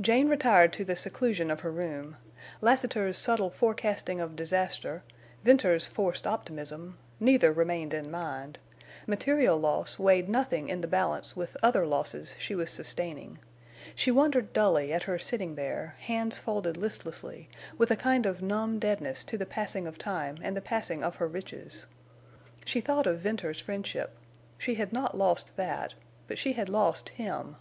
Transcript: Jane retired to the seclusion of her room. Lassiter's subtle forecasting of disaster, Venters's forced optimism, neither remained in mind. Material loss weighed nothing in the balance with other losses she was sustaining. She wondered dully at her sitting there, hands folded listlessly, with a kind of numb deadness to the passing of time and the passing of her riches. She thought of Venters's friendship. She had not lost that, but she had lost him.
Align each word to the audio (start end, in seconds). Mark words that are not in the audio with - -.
Jane 0.00 0.28
retired 0.28 0.72
to 0.72 0.84
the 0.84 0.96
seclusion 0.96 1.48
of 1.48 1.60
her 1.60 1.70
room. 1.70 2.16
Lassiter's 2.60 3.16
subtle 3.16 3.50
forecasting 3.50 4.20
of 4.20 4.34
disaster, 4.34 5.04
Venters's 5.44 5.86
forced 5.86 6.26
optimism, 6.26 6.98
neither 7.20 7.52
remained 7.52 7.94
in 7.94 8.10
mind. 8.10 8.58
Material 9.06 9.56
loss 9.56 9.96
weighed 9.96 10.28
nothing 10.28 10.68
in 10.68 10.80
the 10.80 10.88
balance 10.88 11.36
with 11.36 11.56
other 11.62 11.86
losses 11.86 12.34
she 12.36 12.56
was 12.56 12.68
sustaining. 12.68 13.38
She 13.94 14.10
wondered 14.10 14.52
dully 14.52 14.92
at 14.92 15.04
her 15.04 15.20
sitting 15.20 15.54
there, 15.54 15.94
hands 16.00 16.36
folded 16.36 16.76
listlessly, 16.76 17.48
with 17.78 17.92
a 17.92 17.96
kind 17.96 18.26
of 18.26 18.42
numb 18.42 18.80
deadness 18.80 19.22
to 19.22 19.38
the 19.38 19.46
passing 19.46 19.86
of 19.86 19.98
time 19.98 20.36
and 20.42 20.56
the 20.56 20.60
passing 20.62 21.04
of 21.04 21.14
her 21.14 21.28
riches. 21.28 21.86
She 22.64 22.80
thought 22.80 23.06
of 23.06 23.20
Venters's 23.20 23.62
friendship. 23.62 24.16
She 24.58 24.74
had 24.74 24.92
not 24.92 25.16
lost 25.16 25.54
that, 25.54 25.94
but 26.26 26.38
she 26.40 26.54
had 26.54 26.68
lost 26.68 27.10
him. 27.10 27.54